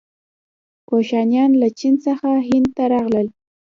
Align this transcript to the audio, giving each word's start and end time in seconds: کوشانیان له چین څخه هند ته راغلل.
کوشانیان 0.89 1.51
له 1.61 1.67
چین 1.79 1.93
څخه 2.05 2.29
هند 2.47 2.67
ته 2.75 2.83
راغلل. 2.93 3.27